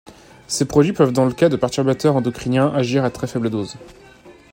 Ces 0.47 0.65
produits 0.65 0.93
peuvent 0.93 1.13
dans 1.13 1.25
le 1.25 1.31
cas 1.31 1.47
des 1.47 1.59
perturbateurs 1.59 2.15
endocriniens 2.15 2.73
agir 2.73 3.05
à 3.05 3.11
très 3.11 3.27
faible 3.27 3.51
dose. 3.51 3.75